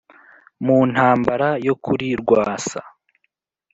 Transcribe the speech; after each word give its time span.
Mu 0.65 0.77
ntambara 0.91 1.49
yo 1.67 1.75
kuri 1.83 2.07
Rwasa 2.21 2.79